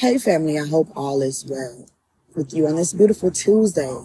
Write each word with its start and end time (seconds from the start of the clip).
Hey, 0.00 0.16
family, 0.16 0.58
I 0.58 0.66
hope 0.66 0.88
all 0.96 1.20
is 1.20 1.44
well 1.46 1.84
with 2.34 2.54
you 2.54 2.66
on 2.66 2.76
this 2.76 2.94
beautiful 2.94 3.30
Tuesday. 3.30 4.02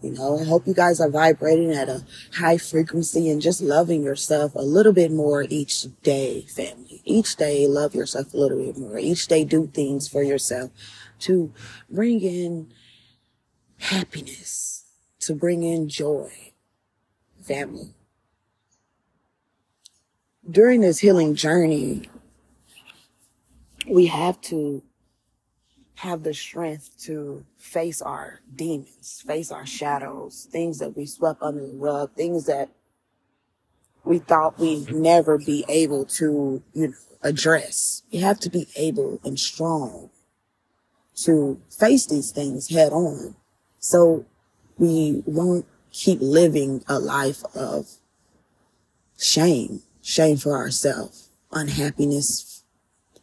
You 0.00 0.12
know, 0.12 0.38
I 0.38 0.44
hope 0.44 0.66
you 0.66 0.72
guys 0.72 1.02
are 1.02 1.10
vibrating 1.10 1.70
at 1.70 1.86
a 1.86 2.02
high 2.32 2.56
frequency 2.56 3.28
and 3.28 3.42
just 3.42 3.60
loving 3.60 4.02
yourself 4.02 4.54
a 4.54 4.62
little 4.62 4.94
bit 4.94 5.12
more 5.12 5.44
each 5.50 5.84
day, 6.02 6.46
family. 6.48 7.02
Each 7.04 7.36
day, 7.36 7.66
love 7.66 7.94
yourself 7.94 8.32
a 8.32 8.38
little 8.38 8.56
bit 8.56 8.78
more. 8.78 8.98
Each 8.98 9.26
day, 9.26 9.44
do 9.44 9.66
things 9.66 10.08
for 10.08 10.22
yourself 10.22 10.70
to 11.18 11.52
bring 11.90 12.22
in 12.22 12.72
happiness, 13.80 14.86
to 15.20 15.34
bring 15.34 15.62
in 15.62 15.90
joy, 15.90 16.54
family. 17.42 17.92
During 20.50 20.80
this 20.80 21.00
healing 21.00 21.34
journey, 21.34 22.08
we 23.86 24.06
have 24.06 24.40
to 24.40 24.82
have 26.04 26.22
the 26.22 26.34
strength 26.34 26.90
to 27.00 27.44
face 27.56 28.02
our 28.02 28.40
demons, 28.54 29.24
face 29.26 29.50
our 29.50 29.64
shadows, 29.64 30.46
things 30.52 30.78
that 30.78 30.94
we 30.94 31.06
swept 31.06 31.40
under 31.40 31.66
the 31.66 31.76
rug, 31.76 32.12
things 32.14 32.44
that 32.44 32.68
we 34.04 34.18
thought 34.18 34.58
we'd 34.58 34.94
never 34.94 35.38
be 35.38 35.64
able 35.66 36.04
to, 36.04 36.62
you 36.74 36.88
know, 36.88 36.94
address. 37.22 38.02
You 38.10 38.20
have 38.20 38.38
to 38.40 38.50
be 38.50 38.68
able 38.76 39.18
and 39.24 39.40
strong 39.40 40.10
to 41.22 41.58
face 41.70 42.04
these 42.04 42.30
things 42.32 42.68
head 42.68 42.92
on. 42.92 43.34
So 43.78 44.26
we 44.76 45.22
won't 45.24 45.64
keep 45.90 46.18
living 46.20 46.84
a 46.86 46.98
life 46.98 47.42
of 47.54 47.88
shame, 49.18 49.80
shame 50.02 50.36
for 50.36 50.54
ourselves, 50.54 51.30
unhappiness 51.50 52.62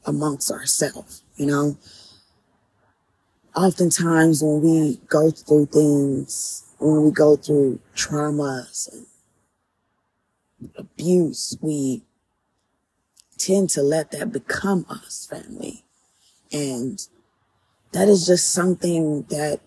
amongst 0.03 0.50
ourselves, 0.50 1.22
you 1.36 1.45
know? 1.45 1.77
Oftentimes 3.55 4.41
when 4.41 4.61
we 4.61 5.01
go 5.07 5.30
through 5.30 5.66
things, 5.67 6.63
when 6.80 7.03
we 7.03 7.11
go 7.11 7.35
through 7.35 7.80
traumas 7.95 8.89
and 8.91 9.05
abuse, 10.77 11.58
we 11.61 12.03
tend 13.38 13.69
to 13.71 13.81
let 13.81 14.11
that 14.11 14.31
become 14.31 14.85
us, 14.89 15.27
family. 15.30 15.83
And 16.52 17.05
that 17.91 18.08
is 18.08 18.25
just 18.25 18.52
something 18.52 19.23
that 19.23 19.59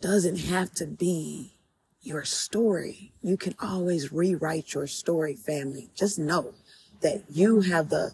doesn't 0.00 0.38
have 0.40 0.72
to 0.74 0.86
be 0.86 1.54
your 2.02 2.24
story. 2.24 3.12
You 3.22 3.36
can 3.36 3.54
always 3.60 4.12
rewrite 4.12 4.74
your 4.74 4.86
story, 4.86 5.34
family. 5.34 5.90
Just 5.94 6.18
know 6.18 6.54
that 7.00 7.24
you 7.30 7.62
have 7.62 7.88
the 7.88 8.12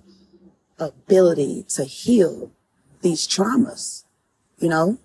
ability 0.78 1.64
to 1.70 1.84
heal 1.84 2.52
these 3.02 3.26
traumas. 3.26 4.05
You 4.58 4.68
know, 4.68 4.98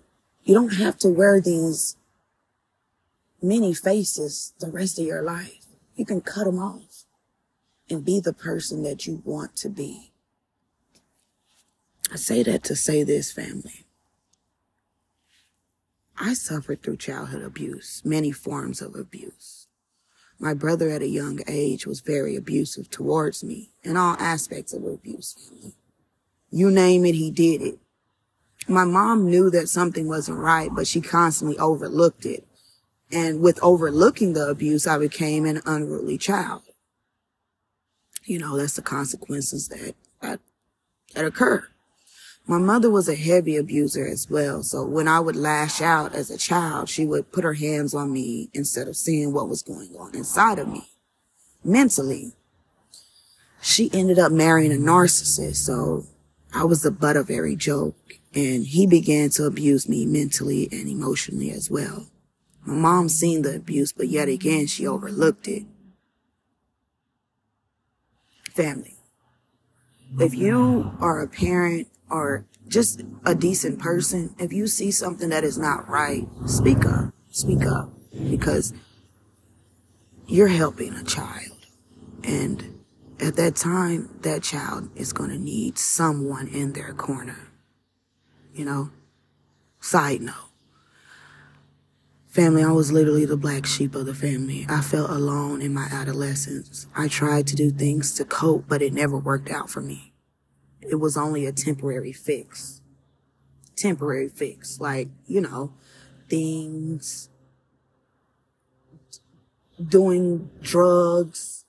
you 0.44 0.54
don't 0.54 0.74
have 0.74 0.98
to 0.98 1.08
wear 1.08 1.40
these 1.40 1.96
many 3.42 3.74
faces 3.74 4.54
the 4.60 4.70
rest 4.70 4.98
of 4.98 5.04
your 5.04 5.22
life. 5.22 5.66
You 5.94 6.06
can 6.06 6.20
cut 6.20 6.44
them 6.44 6.58
off 6.58 7.04
and 7.90 8.04
be 8.04 8.20
the 8.20 8.32
person 8.32 8.82
that 8.84 9.06
you 9.06 9.22
want 9.24 9.56
to 9.56 9.68
be. 9.68 10.12
I 12.10 12.16
say 12.16 12.42
that 12.42 12.62
to 12.64 12.76
say 12.76 13.04
this, 13.04 13.30
family. 13.32 13.86
I 16.18 16.34
suffered 16.34 16.82
through 16.82 16.98
childhood 16.98 17.42
abuse, 17.42 18.02
many 18.04 18.32
forms 18.32 18.80
of 18.80 18.94
abuse. 18.94 19.66
My 20.38 20.54
brother 20.54 20.90
at 20.90 21.02
a 21.02 21.08
young 21.08 21.40
age 21.46 21.86
was 21.86 22.00
very 22.00 22.36
abusive 22.36 22.90
towards 22.90 23.44
me 23.44 23.70
in 23.82 23.96
all 23.96 24.16
aspects 24.18 24.72
of 24.72 24.84
abuse, 24.84 25.34
family. 25.34 25.74
You 26.50 26.70
name 26.70 27.04
it, 27.06 27.14
he 27.14 27.30
did 27.30 27.62
it. 27.62 27.78
My 28.68 28.84
mom 28.84 29.28
knew 29.28 29.50
that 29.50 29.68
something 29.68 30.08
wasn't 30.08 30.38
right, 30.38 30.70
but 30.72 30.86
she 30.86 31.00
constantly 31.00 31.58
overlooked 31.58 32.24
it. 32.24 32.46
And 33.10 33.40
with 33.40 33.62
overlooking 33.62 34.32
the 34.32 34.48
abuse, 34.48 34.86
I 34.86 34.98
became 34.98 35.44
an 35.44 35.60
unruly 35.66 36.16
child. 36.16 36.62
You 38.24 38.38
know, 38.38 38.56
that's 38.56 38.76
the 38.76 38.82
consequences 38.82 39.68
that, 39.68 39.94
that, 40.20 40.40
that 41.14 41.24
occur. 41.24 41.66
My 42.46 42.58
mother 42.58 42.90
was 42.90 43.08
a 43.08 43.14
heavy 43.14 43.56
abuser 43.56 44.06
as 44.06 44.28
well. 44.30 44.62
So 44.62 44.84
when 44.84 45.08
I 45.08 45.20
would 45.20 45.36
lash 45.36 45.80
out 45.80 46.14
as 46.14 46.30
a 46.30 46.38
child, 46.38 46.88
she 46.88 47.04
would 47.04 47.32
put 47.32 47.44
her 47.44 47.54
hands 47.54 47.94
on 47.94 48.12
me 48.12 48.50
instead 48.52 48.88
of 48.88 48.96
seeing 48.96 49.32
what 49.32 49.48
was 49.48 49.62
going 49.62 49.94
on 49.96 50.14
inside 50.14 50.58
of 50.58 50.68
me 50.68 50.88
mentally. 51.64 52.32
She 53.60 53.90
ended 53.92 54.18
up 54.18 54.32
marrying 54.32 54.72
a 54.72 54.76
narcissist. 54.76 55.56
So 55.56 56.06
I 56.52 56.64
was 56.64 56.82
the 56.82 56.90
butt 56.90 57.16
of 57.16 57.30
every 57.30 57.56
joke 57.56 57.94
and 58.34 58.64
he 58.64 58.86
began 58.86 59.30
to 59.30 59.44
abuse 59.44 59.88
me 59.88 60.06
mentally 60.06 60.68
and 60.72 60.88
emotionally 60.88 61.50
as 61.50 61.70
well. 61.70 62.06
My 62.64 62.74
mom 62.74 63.08
seen 63.08 63.42
the 63.42 63.56
abuse, 63.56 63.92
but 63.92 64.08
yet 64.08 64.28
again, 64.28 64.66
she 64.66 64.86
overlooked 64.86 65.48
it. 65.48 65.64
Family. 68.50 68.96
If 70.18 70.34
you 70.34 70.92
are 71.00 71.22
a 71.22 71.28
parent 71.28 71.88
or 72.10 72.44
just 72.68 73.02
a 73.24 73.34
decent 73.34 73.78
person, 73.78 74.34
if 74.38 74.52
you 74.52 74.66
see 74.66 74.90
something 74.90 75.30
that 75.30 75.44
is 75.44 75.58
not 75.58 75.88
right, 75.88 76.26
speak 76.46 76.84
up. 76.84 77.12
Speak 77.30 77.64
up 77.64 77.90
because 78.30 78.74
you're 80.26 80.48
helping 80.48 80.92
a 80.94 81.04
child. 81.04 81.66
And 82.22 82.84
at 83.18 83.36
that 83.36 83.56
time, 83.56 84.18
that 84.20 84.42
child 84.42 84.90
is 84.94 85.12
going 85.14 85.30
to 85.30 85.38
need 85.38 85.78
someone 85.78 86.48
in 86.48 86.74
their 86.74 86.92
corner. 86.92 87.51
You 88.54 88.64
know? 88.64 88.90
Side 89.80 90.20
note. 90.20 90.34
Family, 92.28 92.64
I 92.64 92.70
was 92.70 92.90
literally 92.90 93.26
the 93.26 93.36
black 93.36 93.66
sheep 93.66 93.94
of 93.94 94.06
the 94.06 94.14
family. 94.14 94.64
I 94.68 94.80
felt 94.80 95.10
alone 95.10 95.60
in 95.60 95.74
my 95.74 95.88
adolescence. 95.90 96.86
I 96.96 97.08
tried 97.08 97.46
to 97.48 97.56
do 97.56 97.70
things 97.70 98.14
to 98.14 98.24
cope, 98.24 98.64
but 98.68 98.80
it 98.80 98.94
never 98.94 99.18
worked 99.18 99.50
out 99.50 99.68
for 99.68 99.82
me 99.82 100.12
it 100.82 100.96
was 100.96 101.16
only 101.16 101.46
a 101.46 101.52
temporary 101.52 102.12
fix. 102.12 102.80
Temporary 103.76 104.28
fix. 104.28 104.80
Like, 104.80 105.08
you 105.26 105.40
know, 105.40 105.72
things, 106.28 107.28
doing 109.88 110.50
drugs, 110.60 111.64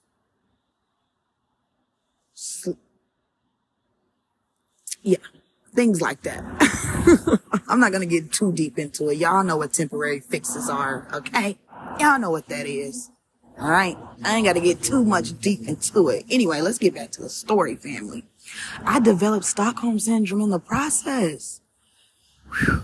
yeah, 5.02 5.18
things 5.76 6.02
like 6.02 6.22
that. 6.24 6.44
I'm 7.68 7.80
not 7.80 7.92
going 7.92 8.08
to 8.08 8.22
get 8.22 8.32
too 8.32 8.52
deep 8.52 8.78
into 8.80 9.10
it. 9.10 9.18
Y'all 9.18 9.44
know 9.44 9.58
what 9.58 9.74
temporary 9.74 10.20
fixes 10.20 10.70
are, 10.70 11.08
okay? 11.14 11.58
Y'all 12.00 12.20
know 12.20 12.32
what 12.32 12.48
that 12.48 12.66
is. 12.66 13.10
All 13.60 13.70
right. 13.70 13.98
I 14.24 14.36
ain't 14.36 14.46
got 14.46 14.54
to 14.54 14.62
get 14.62 14.82
too 14.82 15.04
much 15.04 15.40
deep 15.40 15.68
into 15.68 16.10
it. 16.10 16.26
Anyway, 16.30 16.62
let's 16.62 16.78
get 16.78 16.96
back 16.96 17.12
to 17.12 17.22
the 17.22 17.30
story, 17.30 17.76
family. 17.76 18.26
I 18.84 19.00
developed 19.00 19.46
Stockholm 19.46 20.00
syndrome 20.00 20.42
in 20.42 20.50
the 20.50 20.60
process. 20.60 21.62
Whew. 22.60 22.84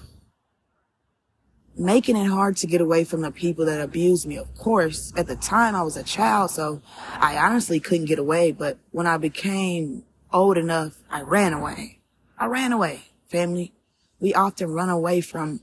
Making 1.76 2.18
it 2.18 2.26
hard 2.26 2.58
to 2.58 2.68
get 2.68 2.82
away 2.82 3.06
from 3.06 3.22
the 3.22 3.32
people 3.32 3.66
that 3.66 3.80
abused 3.80 4.28
me. 4.28 4.38
Of 4.38 4.54
course, 4.56 5.14
at 5.16 5.28
the 5.28 5.38
time 5.38 5.76
I 5.76 5.82
was 5.82 5.96
a 5.96 6.04
child, 6.04 6.52
so 6.52 6.82
I 7.14 7.38
honestly 7.38 7.80
couldn't 7.80 8.06
get 8.06 8.20
away. 8.20 8.52
But 8.52 8.78
when 8.92 9.08
I 9.08 9.18
became 9.18 10.04
old 10.34 10.58
enough, 10.58 10.98
I 11.10 11.22
ran 11.22 11.54
away. 11.54 11.99
I 12.40 12.46
ran 12.46 12.72
away, 12.72 13.02
family. 13.28 13.74
We 14.22 14.34
often 14.34 14.72
run 14.72 14.90
away 14.90 15.20
from 15.20 15.60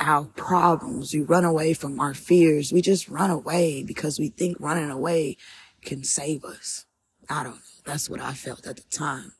our 0.00 0.24
problems. 0.24 1.14
We 1.14 1.22
run 1.22 1.44
away 1.44 1.74
from 1.74 2.00
our 2.00 2.12
fears. 2.12 2.72
We 2.72 2.82
just 2.82 3.08
run 3.08 3.30
away 3.30 3.84
because 3.84 4.18
we 4.18 4.28
think 4.28 4.56
running 4.58 4.90
away 4.90 5.36
can 5.82 6.02
save 6.02 6.44
us. 6.44 6.86
I 7.30 7.44
don't 7.44 7.54
know. 7.54 7.60
That's 7.84 8.10
what 8.10 8.20
I 8.20 8.32
felt 8.32 8.66
at 8.66 8.76
the 8.76 8.82
time. 8.90 9.32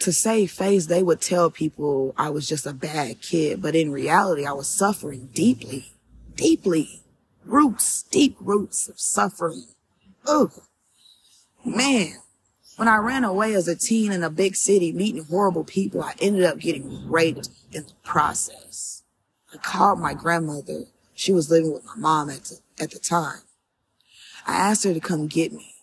To 0.00 0.12
save 0.12 0.50
face, 0.50 0.86
they 0.86 1.02
would 1.02 1.20
tell 1.20 1.50
people 1.50 2.14
I 2.16 2.30
was 2.30 2.48
just 2.48 2.66
a 2.66 2.72
bad 2.72 3.20
kid, 3.20 3.60
but 3.60 3.76
in 3.76 3.92
reality, 3.92 4.46
I 4.46 4.52
was 4.52 4.66
suffering 4.66 5.28
deeply, 5.34 5.92
deeply. 6.34 7.02
Roots, 7.44 8.04
deep 8.04 8.36
roots 8.40 8.88
of 8.88 8.98
suffering. 8.98 9.66
Ugh. 10.26 10.52
Man, 11.64 12.14
when 12.80 12.88
I 12.88 12.96
ran 12.96 13.24
away 13.24 13.52
as 13.52 13.68
a 13.68 13.76
teen 13.76 14.10
in 14.10 14.22
a 14.22 14.30
big 14.30 14.56
city 14.56 14.90
meeting 14.90 15.22
horrible 15.24 15.64
people, 15.64 16.02
I 16.02 16.14
ended 16.18 16.44
up 16.44 16.58
getting 16.58 17.10
raped 17.10 17.50
in 17.72 17.82
the 17.82 17.92
process. 18.02 19.02
I 19.52 19.58
called 19.58 20.00
my 20.00 20.14
grandmother. 20.14 20.84
She 21.12 21.30
was 21.30 21.50
living 21.50 21.74
with 21.74 21.84
my 21.84 21.96
mom 21.96 22.30
at 22.30 22.44
the, 22.44 22.60
at 22.82 22.92
the 22.92 22.98
time. 22.98 23.42
I 24.46 24.54
asked 24.54 24.84
her 24.84 24.94
to 24.94 25.00
come 25.00 25.26
get 25.26 25.52
me. 25.52 25.74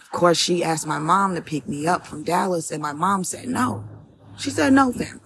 Of 0.00 0.10
course, 0.10 0.36
she 0.36 0.64
asked 0.64 0.84
my 0.84 0.98
mom 0.98 1.36
to 1.36 1.40
pick 1.40 1.68
me 1.68 1.86
up 1.86 2.08
from 2.08 2.24
Dallas 2.24 2.72
and 2.72 2.82
my 2.82 2.92
mom 2.92 3.22
said 3.22 3.46
no. 3.46 3.84
She 4.36 4.50
said 4.50 4.72
no, 4.72 4.90
family. 4.90 5.20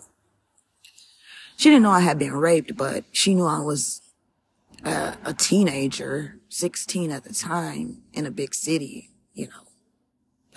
She 1.56 1.70
didn't 1.70 1.85
know 1.85 1.93
I 1.93 2.00
had 2.00 2.19
been 2.19 2.35
raped, 2.35 2.76
but 2.76 3.05
she 3.11 3.35
knew 3.35 3.47
I 3.47 3.61
was 3.61 4.03
a, 4.85 5.17
a 5.25 5.32
teenager, 5.32 6.41
16 6.50 7.11
at 7.11 7.25
the 7.25 7.32
time 7.32 8.03
in 8.12 8.26
a 8.26 8.31
big 8.31 8.55
city, 8.55 9.12
you 9.32 9.47
know. 9.47 9.68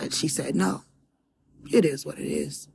She 0.10 0.28
said 0.28 0.56
no. 0.56 0.84
It 1.72 1.86
is 1.86 2.06
what 2.06 2.20
it 2.20 2.28
is. 2.28 2.68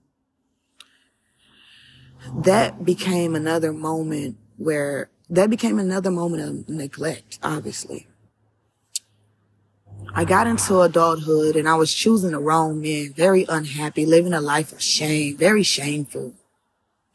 that 2.35 2.85
became 2.85 3.35
another 3.35 3.73
moment 3.73 4.37
where 4.57 5.11
that 5.31 5.51
became 5.51 5.79
another 5.79 6.11
moment 6.11 6.43
of 6.43 6.69
neglect, 6.69 7.39
obviously. 7.43 8.07
I 10.15 10.25
got 10.25 10.47
into 10.47 10.81
adulthood 10.81 11.57
and 11.57 11.69
I 11.69 11.75
was 11.75 11.93
choosing 11.93 12.31
the 12.33 12.39
wrong 12.39 12.81
men, 12.81 13.13
very 13.15 13.45
unhappy, 13.49 14.07
living 14.07 14.33
a 14.33 14.41
life 14.41 14.73
of 14.73 14.81
shame, 14.83 15.37
very 15.37 15.63
shameful, 15.63 16.35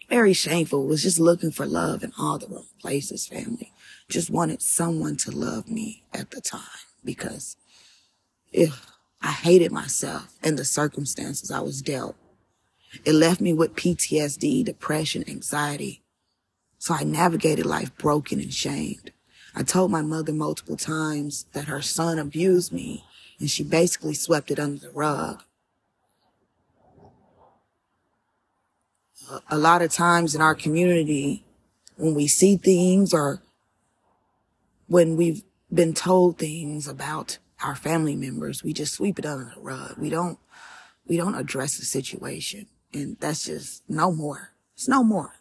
very 0.10 0.34
shameful, 0.34 0.86
was 0.86 1.04
just 1.04 1.20
looking 1.20 1.52
for 1.52 1.66
love 1.66 2.04
in 2.04 2.12
all 2.20 2.38
the 2.38 2.48
wrong 2.48 2.68
places, 2.80 3.28
family. 3.28 3.72
Just 4.10 4.30
wanted 4.30 4.62
someone 4.62 5.16
to 5.18 5.32
love 5.32 5.70
me 5.70 6.04
at 6.14 6.32
the 6.32 6.42
time 6.42 6.62
because 7.04 7.56
if 8.52 8.86
I 9.22 9.32
hated 9.32 9.72
myself 9.72 10.34
and 10.42 10.58
the 10.58 10.66
circumstances 10.66 11.52
I 11.52 11.60
was 11.60 11.82
dealt. 11.82 12.16
It 13.06 13.14
left 13.14 13.40
me 13.40 13.54
with 13.54 13.76
PTSD, 13.76 14.66
depression, 14.66 15.24
anxiety. 15.28 16.02
So 16.78 16.94
I 16.96 17.04
navigated 17.04 17.66
life 17.66 17.96
broken 17.98 18.40
and 18.40 18.54
shamed. 18.54 19.12
I 19.56 19.64
told 19.64 19.92
my 19.92 20.02
mother 20.02 20.34
multiple 20.34 20.78
times 20.78 21.46
that 21.54 21.66
her 21.66 21.82
son 21.82 22.18
abused 22.18 22.72
me 22.72 23.06
and 23.40 23.50
she 23.50 23.64
basically 23.64 24.14
swept 24.14 24.50
it 24.50 24.60
under 24.60 24.80
the 24.80 24.92
rug. 24.92 25.44
A 29.50 29.58
lot 29.58 29.82
of 29.82 29.92
times 29.92 30.36
in 30.36 30.42
our 30.42 30.56
community, 30.56 31.44
when 31.96 32.16
we 32.16 32.28
see 32.28 32.58
things 32.58 33.14
or 33.14 33.42
when 34.88 35.16
we've 35.16 35.44
been 35.74 35.94
told 35.94 36.38
things 36.38 36.88
about 36.88 37.38
our 37.64 37.76
family 37.76 38.16
members, 38.16 38.64
we 38.64 38.74
just 38.74 38.94
sweep 38.94 39.20
it 39.20 39.26
under 39.26 39.54
the 39.56 39.62
rug. 39.62 39.98
We 39.98 40.10
don't, 40.10 40.40
we 41.08 41.18
don't 41.18 41.36
address 41.36 41.78
the 41.78 41.86
situation. 41.86 42.68
And 42.94 43.18
that's 43.20 43.46
just 43.46 43.84
no 43.90 44.12
more. 44.12 44.52
It's 44.76 44.88
no 44.88 45.04
more. 45.04 45.36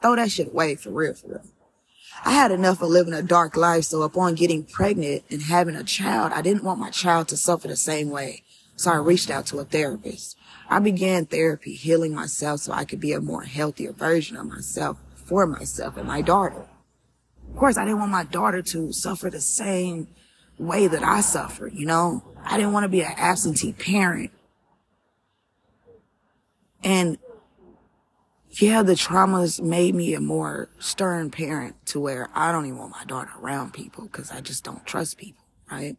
Throw 0.00 0.16
that 0.16 0.30
shit 0.30 0.48
away 0.48 0.76
for 0.76 0.90
real, 0.90 1.14
for 1.14 1.28
real. 1.28 1.42
I 2.24 2.32
had 2.32 2.50
enough 2.50 2.80
of 2.80 2.88
living 2.88 3.12
a 3.12 3.22
dark 3.22 3.56
life. 3.56 3.84
So 3.84 4.02
upon 4.02 4.34
getting 4.34 4.64
pregnant 4.64 5.24
and 5.30 5.42
having 5.42 5.76
a 5.76 5.84
child, 5.84 6.32
I 6.32 6.42
didn't 6.42 6.64
want 6.64 6.80
my 6.80 6.90
child 6.90 7.28
to 7.28 7.36
suffer 7.36 7.68
the 7.68 7.76
same 7.76 8.10
way. 8.10 8.42
So 8.76 8.90
I 8.90 8.96
reached 8.96 9.30
out 9.30 9.46
to 9.46 9.58
a 9.58 9.64
therapist. 9.64 10.36
I 10.68 10.78
began 10.80 11.26
therapy, 11.26 11.74
healing 11.74 12.14
myself 12.14 12.60
so 12.60 12.72
I 12.72 12.84
could 12.84 13.00
be 13.00 13.12
a 13.12 13.20
more 13.20 13.42
healthier 13.42 13.92
version 13.92 14.36
of 14.36 14.46
myself 14.46 14.98
for 15.14 15.46
myself 15.46 15.96
and 15.96 16.06
my 16.06 16.22
daughter. 16.22 16.66
Of 17.50 17.56
course, 17.56 17.76
I 17.76 17.84
didn't 17.84 18.00
want 18.00 18.12
my 18.12 18.24
daughter 18.24 18.62
to 18.62 18.92
suffer 18.92 19.30
the 19.30 19.40
same 19.40 20.08
way 20.58 20.86
that 20.86 21.02
I 21.02 21.20
suffered, 21.20 21.74
you 21.74 21.86
know? 21.86 22.22
I 22.42 22.56
didn't 22.56 22.72
want 22.72 22.84
to 22.84 22.88
be 22.88 23.02
an 23.02 23.12
absentee 23.16 23.72
parent. 23.72 24.30
And 26.82 27.18
yeah, 28.50 28.82
the 28.82 28.92
traumas 28.92 29.60
made 29.60 29.94
me 29.94 30.14
a 30.14 30.20
more 30.20 30.70
stern 30.78 31.30
parent 31.30 31.74
to 31.86 32.00
where 32.00 32.28
I 32.34 32.52
don't 32.52 32.66
even 32.66 32.78
want 32.78 32.92
my 32.92 33.04
daughter 33.04 33.32
around 33.40 33.74
people 33.74 34.04
because 34.04 34.30
I 34.30 34.40
just 34.40 34.64
don't 34.64 34.86
trust 34.86 35.18
people, 35.18 35.44
right? 35.70 35.96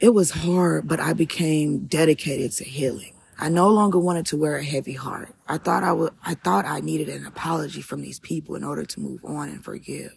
It 0.00 0.14
was 0.14 0.30
hard, 0.30 0.88
but 0.88 1.00
I 1.00 1.12
became 1.12 1.86
dedicated 1.86 2.52
to 2.52 2.64
healing. 2.64 3.14
I 3.38 3.48
no 3.48 3.68
longer 3.68 3.98
wanted 3.98 4.26
to 4.26 4.36
wear 4.36 4.56
a 4.56 4.64
heavy 4.64 4.92
heart. 4.92 5.34
I 5.48 5.58
thought 5.58 5.82
I 5.82 5.92
would, 5.92 6.12
I 6.24 6.34
thought 6.34 6.64
I 6.64 6.80
needed 6.80 7.08
an 7.08 7.26
apology 7.26 7.82
from 7.82 8.02
these 8.02 8.20
people 8.20 8.54
in 8.54 8.64
order 8.64 8.84
to 8.84 9.00
move 9.00 9.24
on 9.24 9.48
and 9.48 9.64
forgive. 9.64 10.12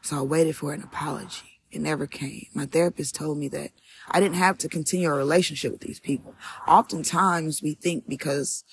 So 0.00 0.18
I 0.18 0.22
waited 0.22 0.56
for 0.56 0.72
an 0.72 0.82
apology. 0.82 1.60
It 1.70 1.80
never 1.80 2.06
came. 2.06 2.46
My 2.54 2.66
therapist 2.66 3.14
told 3.14 3.38
me 3.38 3.48
that 3.48 3.70
I 4.10 4.20
didn't 4.20 4.36
have 4.36 4.58
to 4.58 4.68
continue 4.68 5.08
a 5.08 5.14
relationship 5.14 5.72
with 5.72 5.80
these 5.80 6.00
people. 6.00 6.34
Oftentimes 6.68 7.62
we 7.62 7.74
think 7.74 8.08
because 8.08 8.64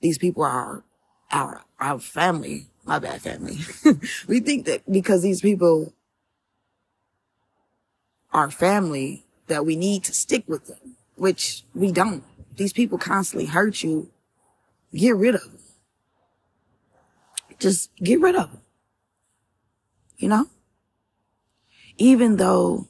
these 0.00 0.18
people 0.18 0.42
are 0.42 0.84
our, 1.30 1.62
our 1.78 1.98
family, 2.00 2.66
my 2.84 2.98
bad 2.98 3.22
family. 3.22 3.58
we 4.26 4.40
think 4.40 4.66
that 4.66 4.90
because 4.90 5.22
these 5.22 5.40
people 5.40 5.94
are 8.32 8.50
family 8.50 9.24
that 9.46 9.66
we 9.66 9.76
need 9.76 10.04
to 10.04 10.14
stick 10.14 10.44
with 10.46 10.66
them, 10.66 10.96
which 11.16 11.64
we 11.74 11.92
don't. 11.92 12.24
These 12.60 12.74
people 12.74 12.98
constantly 12.98 13.46
hurt 13.46 13.82
you. 13.82 14.10
Get 14.92 15.16
rid 15.16 15.34
of 15.34 15.40
them. 15.40 15.58
Just 17.58 17.90
get 17.96 18.20
rid 18.20 18.36
of 18.36 18.52
them. 18.52 18.60
You 20.18 20.28
know? 20.28 20.46
Even 21.96 22.36
though 22.36 22.86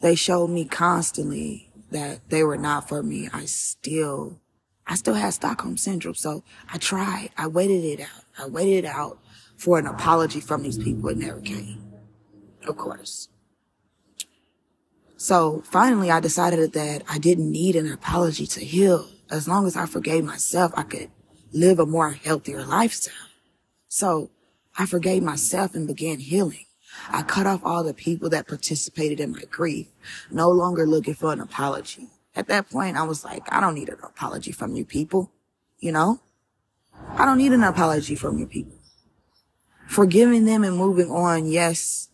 they 0.00 0.16
showed 0.16 0.48
me 0.48 0.64
constantly 0.64 1.70
that 1.92 2.28
they 2.30 2.42
were 2.42 2.58
not 2.58 2.88
for 2.88 3.00
me, 3.00 3.28
I 3.32 3.44
still, 3.44 4.40
I 4.84 4.96
still 4.96 5.14
had 5.14 5.32
Stockholm 5.32 5.76
syndrome. 5.76 6.16
So 6.16 6.42
I 6.68 6.78
tried. 6.78 7.30
I 7.38 7.46
waited 7.46 7.84
it 7.84 8.00
out. 8.00 8.24
I 8.36 8.48
waited 8.48 8.86
it 8.86 8.86
out 8.86 9.20
for 9.56 9.78
an 9.78 9.86
apology 9.86 10.40
from 10.40 10.64
these 10.64 10.78
people. 10.78 11.10
It 11.10 11.18
never 11.18 11.40
came. 11.40 11.80
Of 12.66 12.76
course. 12.76 13.28
So 15.22 15.62
finally 15.64 16.10
I 16.10 16.18
decided 16.18 16.72
that 16.72 17.04
I 17.08 17.16
didn't 17.18 17.52
need 17.52 17.76
an 17.76 17.86
apology 17.92 18.44
to 18.44 18.64
heal. 18.64 19.08
As 19.30 19.46
long 19.46 19.68
as 19.68 19.76
I 19.76 19.86
forgave 19.86 20.24
myself, 20.24 20.72
I 20.74 20.82
could 20.82 21.12
live 21.52 21.78
a 21.78 21.86
more 21.86 22.10
healthier 22.10 22.64
lifestyle. 22.64 23.28
So 23.86 24.30
I 24.76 24.84
forgave 24.84 25.22
myself 25.22 25.76
and 25.76 25.86
began 25.86 26.18
healing. 26.18 26.66
I 27.08 27.22
cut 27.22 27.46
off 27.46 27.60
all 27.62 27.84
the 27.84 27.94
people 27.94 28.30
that 28.30 28.48
participated 28.48 29.20
in 29.20 29.30
my 29.30 29.44
grief, 29.48 29.86
no 30.32 30.50
longer 30.50 30.88
looking 30.88 31.14
for 31.14 31.32
an 31.32 31.40
apology. 31.40 32.08
At 32.34 32.48
that 32.48 32.68
point, 32.68 32.96
I 32.96 33.04
was 33.04 33.24
like, 33.24 33.44
I 33.48 33.60
don't 33.60 33.76
need 33.76 33.90
an 33.90 34.00
apology 34.02 34.50
from 34.50 34.74
you 34.74 34.84
people. 34.84 35.30
You 35.78 35.92
know, 35.92 36.20
I 37.10 37.24
don't 37.24 37.38
need 37.38 37.52
an 37.52 37.62
apology 37.62 38.16
from 38.16 38.38
you 38.38 38.46
people. 38.48 38.76
Forgiving 39.86 40.46
them 40.46 40.64
and 40.64 40.76
moving 40.76 41.12
on. 41.12 41.46
Yes, 41.46 42.08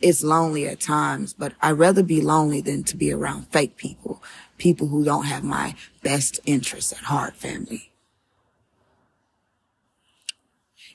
it's 0.00 0.22
lonely 0.22 0.66
at 0.66 0.80
times, 0.80 1.32
but 1.32 1.54
I'd 1.62 1.72
rather 1.72 2.02
be 2.02 2.20
lonely 2.20 2.60
than 2.60 2.84
to 2.84 2.96
be 2.96 3.12
around 3.12 3.48
fake 3.48 3.76
people, 3.76 4.22
people 4.58 4.88
who 4.88 5.04
don't 5.04 5.26
have 5.26 5.44
my 5.44 5.74
best 6.02 6.40
interests 6.44 6.92
at 6.92 6.98
heart, 6.98 7.34
family. 7.36 7.90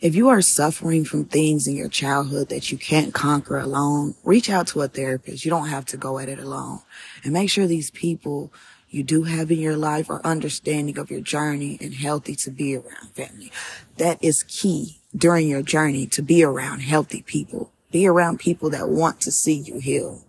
If 0.02 0.16
you 0.16 0.30
are 0.30 0.42
suffering 0.42 1.04
from 1.04 1.26
things 1.26 1.68
in 1.68 1.76
your 1.76 1.90
childhood 1.90 2.48
that 2.50 2.72
you 2.72 2.78
can't 2.78 3.14
conquer 3.14 3.58
alone, 3.58 4.16
reach 4.24 4.50
out 4.50 4.68
to 4.68 4.82
a 4.82 4.88
therapist. 4.88 5.44
You 5.44 5.52
don't 5.52 5.68
have 5.68 5.86
to 5.88 5.98
go 5.98 6.20
at 6.20 6.30
it 6.30 6.40
alone 6.40 6.80
and 7.24 7.34
make 7.34 7.50
sure 7.50 7.68
these 7.68 7.92
people 7.92 8.54
you 8.90 9.04
do 9.04 9.24
have 9.24 9.52
in 9.52 9.60
your 9.60 9.76
life 9.76 10.10
are 10.10 10.22
understanding 10.24 10.98
of 10.98 11.12
your 11.12 11.20
journey 11.20 11.78
and 11.82 11.94
healthy 11.94 12.36
to 12.36 12.50
be 12.50 12.76
around 12.76 13.10
family. 13.14 13.52
That 13.98 14.24
is 14.24 14.44
key 14.44 15.02
during 15.16 15.50
your 15.50 15.62
journey 15.62 16.08
to 16.08 16.22
be 16.22 16.44
around 16.44 16.80
healthy 16.80 17.22
people. 17.22 17.72
Be 17.92 18.08
around 18.08 18.40
people 18.40 18.70
that 18.72 18.90
want 18.90 19.22
to 19.22 19.32
see 19.32 19.56
you 19.56 19.80
heal 19.80 20.24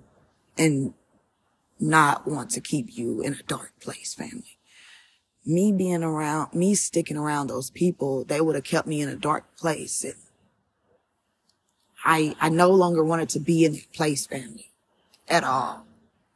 and 0.57 0.95
not 1.79 2.26
want 2.26 2.50
to 2.50 2.61
keep 2.61 2.97
you 2.97 3.21
in 3.21 3.35
a 3.35 3.43
dark 3.43 3.73
place, 3.81 4.14
family 4.14 4.59
me 5.45 5.73
being 5.73 6.02
around, 6.02 6.55
me 6.55 6.75
sticking 6.75 7.17
around 7.17 7.47
those 7.47 7.71
people, 7.71 8.25
they 8.25 8.40
would 8.40 8.55
have 8.55 8.64
kept 8.64 8.87
me 8.87 9.00
in 9.00 9.09
a 9.09 9.17
dark 9.17 9.57
place. 9.57 10.05
And 10.05 10.14
I, 12.05 12.35
I 12.40 12.49
no 12.49 12.71
longer 12.71 13.02
wanted 13.02 13.29
to 13.31 13.40
be 13.40 13.64
in 13.64 13.73
that 13.73 13.93
place, 13.93 14.26
family, 14.26 14.71
at 15.29 15.45
all. 15.45 15.87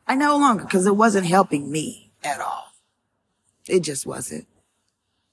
I 0.07 0.17
no 0.17 0.37
longer, 0.37 0.65
cause 0.65 0.87
it 0.87 0.97
wasn't 0.97 1.27
helping 1.27 1.71
me 1.71 2.13
at 2.23 2.41
all. 2.41 2.73
It 3.67 3.81
just 3.81 4.07
wasn't. 4.07 4.47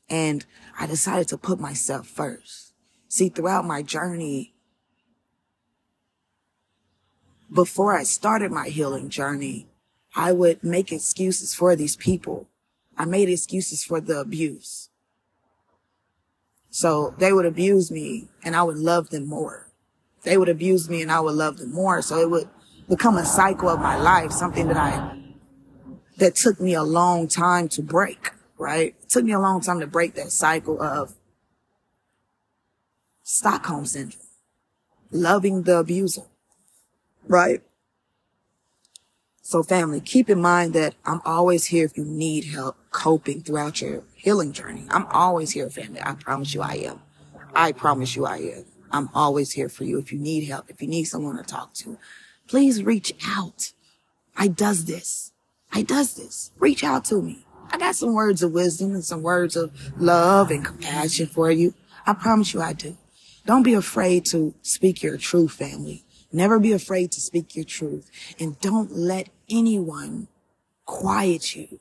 And 0.10 0.46
I 0.80 0.88
decided 0.88 1.28
to 1.30 1.38
put 1.38 1.60
myself 1.60 2.08
first. 2.08 2.74
See, 3.08 3.30
throughout 3.30 3.66
my 3.66 3.82
journey, 3.82 4.51
before 7.52 7.98
I 7.98 8.04
started 8.04 8.52
my 8.52 8.70
healing 8.70 9.10
journey, 9.10 9.68
I 10.16 10.32
would 10.32 10.64
make 10.64 10.92
excuses 10.92 11.54
for 11.54 11.76
these 11.76 11.96
people 11.96 12.48
I 12.98 13.06
made 13.06 13.30
excuses 13.30 13.84
for 13.84 14.00
the 14.00 14.20
abuse. 14.20 14.90
So 16.70 17.16
they 17.18 17.34
would 17.34 17.46
abuse 17.46 17.90
me 17.90 18.30
and 18.44 18.56
I 18.56 18.62
would 18.62 18.78
love 18.78 19.10
them 19.10 19.28
more. 19.28 19.72
They 20.24 20.38
would 20.38 20.50
abuse 20.50 20.88
me 20.90 21.02
and 21.02 21.12
I 21.12 21.20
would 21.20 21.34
love 21.34 21.58
them 21.58 21.72
more. 21.72 22.02
So 22.02 22.20
it 22.20 22.30
would 22.30 22.48
become 22.88 23.18
a 23.18 23.26
cycle 23.26 23.70
of 23.70 23.80
my 23.80 23.98
life, 23.98 24.32
something 24.32 24.68
that 24.68 24.78
I, 24.78 25.18
that 26.18 26.36
took 26.36 26.60
me 26.60 26.76
a 26.76 26.84
long 26.84 27.28
time 27.28 27.68
to 27.70 27.82
break, 27.82 28.32
right? 28.58 28.96
It 29.02 29.10
took 29.10 29.26
me 29.26 29.34
a 29.34 29.40
long 29.40 29.62
time 29.62 29.80
to 29.80 29.88
break 29.88 30.14
that 30.14 30.32
cycle 30.32 30.80
of 30.82 31.16
Stockholm 33.24 33.86
syndrome, 33.86 34.28
loving 35.10 35.64
the 35.64 35.78
abuser, 35.78 36.28
right? 37.28 37.62
So 39.42 39.64
family, 39.64 40.00
keep 40.00 40.30
in 40.30 40.42
mind 40.42 40.74
that 40.74 40.96
I'm 41.06 41.22
always 41.26 41.66
here 41.66 41.86
if 41.86 41.98
you 41.98 42.06
need 42.06 42.46
help 42.46 42.78
coping 42.92 43.42
throughout 43.42 43.82
your 43.82 44.04
healing 44.16 44.54
journey. 44.54 44.86
I'm 44.90 45.08
always 45.08 45.52
here, 45.52 45.70
family. 45.70 46.00
I 46.02 46.14
promise 46.14 46.54
you 46.54 46.62
I 46.62 46.76
am. 46.76 47.02
I 47.54 47.72
promise 47.72 48.16
you 48.16 48.26
I 48.26 48.38
am. 48.38 48.66
I'm 48.92 49.10
always 49.14 49.52
here 49.52 49.70
for 49.70 49.84
you. 49.84 49.98
If 49.98 50.14
you 50.14 50.20
need 50.20 50.46
help, 50.48 50.70
if 50.70 50.82
you 50.82 50.88
need 50.88 51.06
someone 51.06 51.38
to 51.38 51.44
talk 51.44 51.74
to, 51.76 51.98
please 52.48 52.84
reach 52.84 53.14
out. 53.28 53.74
I 54.38 54.48
does 54.48 54.86
this. 54.86 55.32
I 55.72 55.82
does 55.82 56.16
this. 56.16 56.52
Reach 56.60 56.84
out 56.84 57.06
to 57.06 57.22
me. 57.22 57.46
I 57.72 57.78
got 57.78 57.96
some 57.96 58.14
words 58.14 58.44
of 58.44 58.52
wisdom 58.52 58.94
and 58.94 59.04
some 59.04 59.22
words 59.22 59.56
of 59.56 59.72
love 60.00 60.52
and 60.52 60.64
compassion 60.64 61.28
for 61.28 61.52
you. 61.52 61.74
I 62.06 62.14
promise 62.14 62.54
you 62.54 62.62
I 62.62 62.74
do. 62.74 62.98
Don't 63.46 63.64
be 63.64 63.74
afraid 63.74 64.26
to 64.28 64.54
speak 64.62 65.02
your 65.02 65.18
truth, 65.18 65.54
family. 65.54 66.04
Never 66.32 66.60
be 66.60 66.72
afraid 66.72 67.12
to 67.14 67.22
speak 67.22 67.56
your 67.56 67.66
truth 67.66 68.10
and 68.40 68.60
don't 68.60 68.92
let 68.96 69.30
anyone 69.50 70.28
quiet 70.86 71.56
you. 71.56 71.80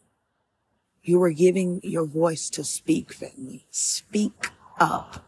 You 1.03 1.23
are 1.23 1.31
giving 1.31 1.81
your 1.83 2.05
voice 2.05 2.51
to 2.51 2.65
speak, 2.65 3.13
family. 3.13 3.67
Speak 3.71 4.51
up 4.79 5.25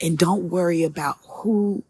and 0.00 0.16
don't 0.16 0.50
worry 0.50 0.82
about 0.82 1.18
who 1.26 1.84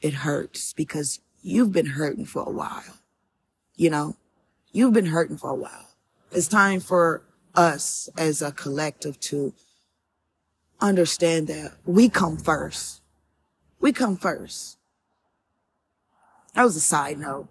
it 0.00 0.14
hurts 0.14 0.72
because 0.72 1.20
you've 1.42 1.72
been 1.72 1.86
hurting 1.86 2.26
for 2.26 2.42
a 2.42 2.50
while. 2.50 2.98
You 3.76 3.90
know, 3.90 4.16
you've 4.72 4.92
been 4.92 5.06
hurting 5.06 5.38
for 5.38 5.50
a 5.50 5.54
while. 5.54 5.88
It's 6.30 6.48
time 6.48 6.80
for 6.80 7.22
us 7.54 8.08
as 8.16 8.42
a 8.42 8.52
collective 8.52 9.18
to 9.20 9.54
understand 10.80 11.46
that 11.46 11.72
we 11.84 12.08
come 12.08 12.36
first. 12.36 13.00
We 13.84 13.92
come 13.92 14.16
first. 14.16 14.78
That 16.54 16.64
was 16.64 16.74
a 16.74 16.80
side 16.80 17.18
note. 17.18 17.48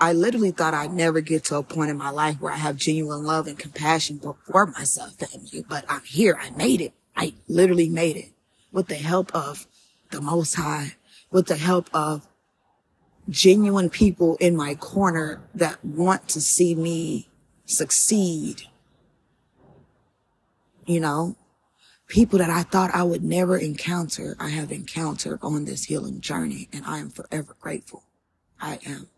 I 0.00 0.12
literally 0.12 0.50
thought 0.50 0.74
I'd 0.74 0.92
never 0.92 1.20
get 1.20 1.44
to 1.44 1.58
a 1.58 1.62
point 1.62 1.92
in 1.92 1.96
my 1.96 2.10
life 2.10 2.40
where 2.40 2.52
I 2.52 2.56
have 2.56 2.74
genuine 2.74 3.22
love 3.22 3.46
and 3.46 3.56
compassion 3.56 4.18
for 4.18 4.66
myself, 4.66 5.12
family. 5.12 5.64
But 5.68 5.84
I'm 5.88 6.02
here. 6.02 6.36
I 6.42 6.50
made 6.50 6.80
it. 6.80 6.92
I 7.14 7.34
literally 7.46 7.88
made 7.88 8.16
it 8.16 8.32
with 8.72 8.88
the 8.88 8.96
help 8.96 9.32
of 9.32 9.68
the 10.10 10.20
Most 10.20 10.56
High, 10.56 10.96
with 11.30 11.46
the 11.46 11.54
help 11.54 11.88
of 11.94 12.26
genuine 13.28 13.90
people 13.90 14.36
in 14.38 14.56
my 14.56 14.74
corner 14.74 15.40
that 15.54 15.84
want 15.84 16.28
to 16.30 16.40
see 16.40 16.74
me 16.74 17.28
succeed. 17.64 18.62
You 20.84 20.98
know, 20.98 21.36
people 22.10 22.40
that 22.40 22.50
I 22.50 22.64
thought 22.64 22.90
I 22.92 23.04
would 23.04 23.24
never 23.24 23.56
encounter, 23.56 24.36
I 24.38 24.50
have 24.50 24.70
encountered 24.70 25.38
on 25.42 25.64
this 25.64 25.84
healing 25.84 26.20
journey, 26.20 26.68
and 26.72 26.84
I 26.84 26.98
am 26.98 27.08
forever 27.08 27.56
grateful. 27.58 28.02
I 28.60 28.78
am. 28.84 29.08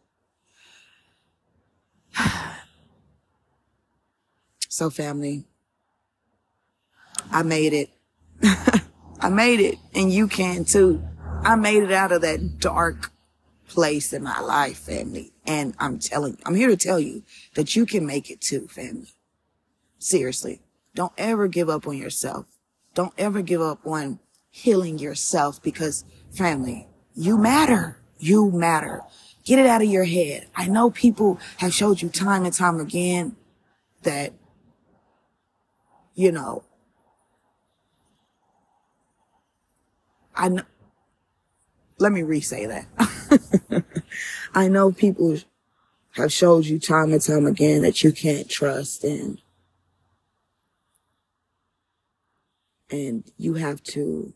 so 4.68 4.90
family, 4.90 5.44
I 7.30 7.42
made 7.42 7.72
it. 7.72 7.90
I 9.20 9.28
made 9.28 9.60
it 9.60 9.78
and 9.94 10.12
you 10.12 10.28
can 10.28 10.64
too. 10.64 11.02
I 11.42 11.56
made 11.56 11.82
it 11.82 11.92
out 11.92 12.12
of 12.12 12.22
that 12.22 12.58
dark 12.58 13.10
place 13.68 14.12
in 14.12 14.22
my 14.22 14.40
life, 14.40 14.78
family. 14.78 15.32
And 15.46 15.74
I'm 15.78 15.98
telling 15.98 16.32
you, 16.32 16.38
I'm 16.44 16.54
here 16.54 16.68
to 16.68 16.76
tell 16.76 17.00
you 17.00 17.22
that 17.54 17.74
you 17.74 17.86
can 17.86 18.04
make 18.04 18.30
it 18.30 18.40
too, 18.40 18.68
family. 18.68 19.08
Seriously. 19.98 20.60
Don't 20.94 21.12
ever 21.16 21.48
give 21.48 21.70
up 21.70 21.86
on 21.86 21.96
yourself. 21.96 22.51
Don't 22.94 23.14
ever 23.18 23.42
give 23.42 23.60
up 23.60 23.86
on 23.86 24.18
healing 24.50 24.98
yourself 24.98 25.62
because 25.62 26.04
family, 26.30 26.88
you 27.14 27.38
matter. 27.38 27.98
You 28.18 28.50
matter. 28.50 29.02
Get 29.44 29.58
it 29.58 29.66
out 29.66 29.82
of 29.82 29.88
your 29.88 30.04
head. 30.04 30.46
I 30.54 30.68
know 30.68 30.90
people 30.90 31.40
have 31.56 31.74
showed 31.74 32.00
you 32.00 32.08
time 32.08 32.44
and 32.44 32.54
time 32.54 32.78
again 32.78 33.34
that, 34.02 34.32
you 36.14 36.30
know, 36.30 36.62
I 40.34 40.48
know, 40.48 40.62
let 41.98 42.12
me 42.12 42.22
re-say 42.22 42.66
that. 42.66 43.84
I 44.54 44.68
know 44.68 44.92
people 44.92 45.38
have 46.12 46.32
showed 46.32 46.66
you 46.66 46.78
time 46.78 47.12
and 47.12 47.20
time 47.20 47.46
again 47.46 47.82
that 47.82 48.04
you 48.04 48.12
can't 48.12 48.48
trust 48.48 49.02
and, 49.04 49.41
and 52.92 53.24
you 53.38 53.54
have 53.54 53.82
to 53.82 54.34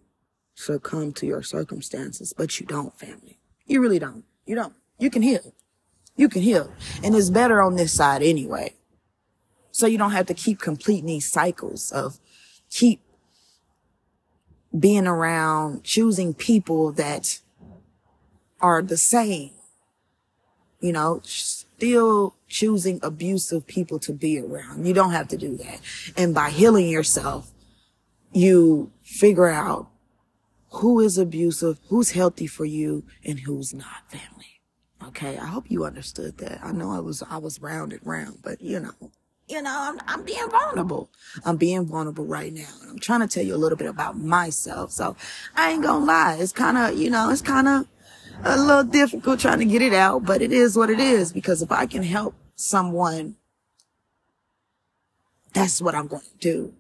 succumb 0.55 1.13
to 1.13 1.27
your 1.27 1.43
circumstances, 1.43 2.33
but 2.37 2.59
you 2.59 2.67
don't, 2.67 2.99
family. 2.99 3.39
You 3.67 3.81
really 3.81 3.99
don't. 3.99 4.25
You 4.47 4.55
don't. 4.57 4.75
You 4.99 5.11
can 5.11 5.23
heal. 5.23 5.53
You 6.17 6.29
can 6.29 6.41
heal. 6.41 6.73
And 7.05 7.15
it's 7.15 7.31
better 7.31 7.63
on 7.63 7.77
this 7.77 7.93
side 7.93 8.23
anyway. 8.23 8.75
So 9.71 9.87
you 9.87 9.99
don't 9.99 10.13
have 10.13 10.27
to 10.27 10.35
keep 10.35 10.59
completing 10.59 11.07
these 11.07 11.31
cycles 11.31 11.93
of 11.93 12.19
keep 12.71 13.03
being 14.77 15.07
around, 15.07 15.85
choosing 15.85 16.33
people 16.33 16.93
that 16.93 17.41
are 18.61 18.81
the 18.81 18.97
same, 18.97 19.51
you 20.81 20.93
know, 20.93 21.21
still 21.25 22.35
choosing 22.49 23.01
abusive 23.03 23.67
people 23.67 23.99
to 23.99 24.15
be 24.15 24.41
around. 24.41 24.87
You 24.87 24.95
don't 24.95 25.13
have 25.13 25.29
to 25.29 25.37
do 25.37 25.59
that. 25.59 25.81
And 26.17 26.35
by 26.35 26.49
healing 26.49 26.89
yourself, 26.89 27.53
you 28.37 28.93
figure 29.03 29.49
out 29.49 29.89
who 30.71 31.01
is 31.01 31.17
abusive, 31.17 31.79
who's 31.89 32.11
healthy 32.11 32.47
for 32.47 32.67
you, 32.67 33.05
and 33.25 33.41
who's 33.41 33.73
not 33.73 34.11
family. 34.11 34.61
Okay. 35.07 35.39
I 35.39 35.47
hope 35.47 35.71
you 35.71 35.85
understood 35.85 36.37
that. 36.39 36.61
I 36.63 36.73
know 36.73 36.93
I 36.93 36.99
was, 37.01 37.23
I 37.31 37.39
was 37.39 37.63
rounded 37.63 38.01
round, 38.05 38.41
but 38.43 38.61
you 38.61 38.81
know, 38.81 38.93
you 39.49 39.63
know, 39.63 39.75
I'm, 39.75 39.99
I'm 40.07 40.25
being 40.25 40.51
vulnerable. 40.51 41.09
I'm 41.45 41.57
being 41.57 41.87
vulnerable 41.87 42.27
right 42.27 42.53
now. 42.53 42.69
And 42.83 42.91
I'm 42.91 42.99
trying 42.99 43.21
to 43.21 43.29
tell 43.29 43.45
you 43.45 43.55
a 43.55 43.57
little 43.57 43.79
bit 43.79 43.89
about 43.89 44.19
myself. 44.19 44.91
So 44.91 45.17
I 45.55 45.71
ain't 45.71 45.83
gonna 45.83 46.05
lie. 46.05 46.37
It's 46.39 46.53
kind 46.53 46.77
of, 46.77 46.99
you 46.99 47.09
know, 47.09 47.31
it's 47.31 47.43
kind 47.43 47.69
of 47.69 47.87
a 48.45 48.59
little 48.59 48.85
difficult 48.85 49.41
trying 49.41 49.61
to 49.61 49.65
get 49.65 49.81
it 49.81 49.95
out, 49.95 50.27
but 50.27 50.43
it 50.43 50.53
is 50.53 50.77
what 50.77 50.91
it 50.91 51.01
is 51.01 51.33
because 51.33 51.63
if 51.63 51.73
I 51.73 51.87
can 51.87 52.03
help 52.03 52.35
someone, 52.55 53.37
that's 55.55 55.81
what 55.81 55.95
I'm 55.95 56.07
going 56.07 56.23
to 56.23 56.39
do. 56.39 56.75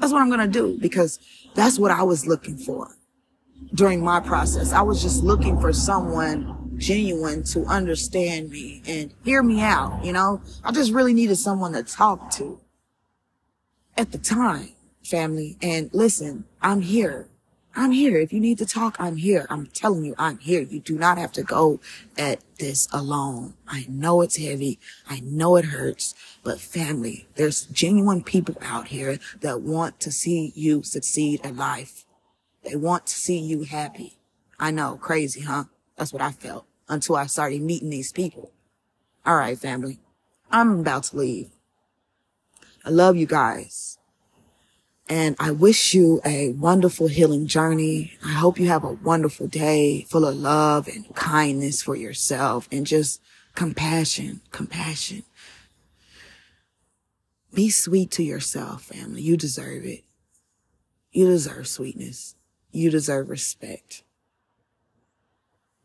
That's 0.00 0.12
what 0.12 0.22
I'm 0.22 0.28
going 0.28 0.40
to 0.40 0.48
do 0.48 0.78
because 0.80 1.20
that's 1.54 1.78
what 1.78 1.90
I 1.90 2.02
was 2.02 2.26
looking 2.26 2.56
for 2.56 2.96
during 3.74 4.02
my 4.02 4.18
process. 4.18 4.72
I 4.72 4.80
was 4.80 5.02
just 5.02 5.22
looking 5.22 5.60
for 5.60 5.72
someone 5.72 6.72
genuine 6.78 7.44
to 7.44 7.64
understand 7.66 8.50
me 8.50 8.82
and 8.86 9.12
hear 9.24 9.42
me 9.42 9.60
out. 9.60 10.02
You 10.02 10.14
know, 10.14 10.40
I 10.64 10.72
just 10.72 10.92
really 10.92 11.12
needed 11.12 11.36
someone 11.36 11.74
to 11.74 11.82
talk 11.82 12.30
to 12.32 12.60
at 13.96 14.12
the 14.12 14.18
time, 14.18 14.70
family. 15.04 15.58
And 15.60 15.90
listen, 15.92 16.44
I'm 16.62 16.80
here. 16.80 17.28
I'm 17.74 17.92
here. 17.92 18.18
If 18.18 18.32
you 18.32 18.40
need 18.40 18.58
to 18.58 18.66
talk, 18.66 18.96
I'm 18.98 19.16
here. 19.16 19.46
I'm 19.48 19.66
telling 19.66 20.04
you, 20.04 20.14
I'm 20.18 20.38
here. 20.38 20.60
You 20.60 20.80
do 20.80 20.98
not 20.98 21.18
have 21.18 21.32
to 21.32 21.42
go 21.42 21.80
at 22.18 22.40
this 22.58 22.88
alone. 22.92 23.54
I 23.68 23.86
know 23.88 24.22
it's 24.22 24.36
heavy. 24.36 24.80
I 25.08 25.20
know 25.20 25.56
it 25.56 25.66
hurts, 25.66 26.14
but 26.42 26.60
family, 26.60 27.28
there's 27.36 27.66
genuine 27.66 28.24
people 28.24 28.56
out 28.60 28.88
here 28.88 29.18
that 29.40 29.62
want 29.62 30.00
to 30.00 30.10
see 30.10 30.52
you 30.56 30.82
succeed 30.82 31.40
in 31.44 31.56
life. 31.56 32.04
They 32.64 32.74
want 32.76 33.06
to 33.06 33.14
see 33.14 33.38
you 33.38 33.62
happy. 33.62 34.18
I 34.58 34.72
know, 34.72 34.98
crazy, 35.00 35.42
huh? 35.42 35.64
That's 35.96 36.12
what 36.12 36.22
I 36.22 36.32
felt 36.32 36.66
until 36.88 37.16
I 37.16 37.26
started 37.26 37.62
meeting 37.62 37.90
these 37.90 38.12
people. 38.12 38.50
All 39.24 39.36
right, 39.36 39.56
family. 39.56 40.00
I'm 40.50 40.80
about 40.80 41.04
to 41.04 41.16
leave. 41.18 41.50
I 42.84 42.90
love 42.90 43.16
you 43.16 43.26
guys. 43.26 43.99
And 45.10 45.34
I 45.40 45.50
wish 45.50 45.92
you 45.92 46.20
a 46.24 46.52
wonderful 46.52 47.08
healing 47.08 47.48
journey. 47.48 48.12
I 48.24 48.28
hope 48.28 48.60
you 48.60 48.68
have 48.68 48.84
a 48.84 48.92
wonderful 48.92 49.48
day 49.48 50.06
full 50.08 50.24
of 50.24 50.36
love 50.36 50.86
and 50.86 51.12
kindness 51.16 51.82
for 51.82 51.96
yourself 51.96 52.68
and 52.70 52.86
just 52.86 53.20
compassion, 53.56 54.40
compassion. 54.52 55.24
Be 57.52 57.70
sweet 57.70 58.12
to 58.12 58.22
yourself, 58.22 58.84
family. 58.84 59.22
You 59.22 59.36
deserve 59.36 59.84
it. 59.84 60.04
You 61.10 61.26
deserve 61.26 61.66
sweetness. 61.66 62.36
You 62.70 62.88
deserve 62.88 63.28
respect 63.28 64.04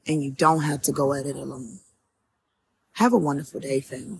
and 0.06 0.24
you 0.24 0.30
don't 0.30 0.62
have 0.62 0.84
to 0.84 0.92
go 0.92 1.14
at 1.14 1.26
it 1.26 1.36
alone. 1.36 1.80
Have 2.94 3.12
a 3.12 3.18
wonderful 3.18 3.60
day, 3.60 3.80
family. 3.80 4.20